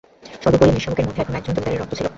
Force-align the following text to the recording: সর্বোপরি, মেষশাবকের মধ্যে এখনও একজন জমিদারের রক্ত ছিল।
সর্বোপরি, 0.43 0.71
মেষশাবকের 0.71 1.05
মধ্যে 1.07 1.21
এখনও 1.21 1.37
একজন 1.37 1.53
জমিদারের 1.55 1.81
রক্ত 1.81 1.93
ছিল। 1.97 2.07